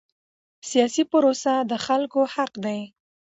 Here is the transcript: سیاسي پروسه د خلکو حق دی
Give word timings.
سیاسي 0.69 1.03
پروسه 1.11 1.53
د 1.69 1.71
خلکو 1.85 2.21
حق 2.33 2.53
دی 2.65 2.79